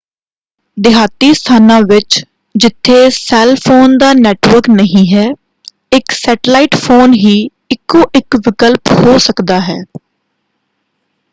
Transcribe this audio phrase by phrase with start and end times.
[0.77, 2.17] ਦਿਹਾਤੀ ਸਥਾਨਾਂ ਵਿੱਚ
[2.55, 5.27] ਜਿੱਥੇ ਸੈੱਲ ਫੋਨ ਦਾ ਨੈੱਟਵਰਕ ਨਹੀਂ ਹੈ
[5.91, 7.35] ਇਕ ਸੈਟਲਾਈਟ ਫੋਨ ਹੀ
[7.71, 9.77] ਇਕੋ ਇਕ ਵਿਕਲਪ ਹੋ ਸਕਦਾ ਹੈ।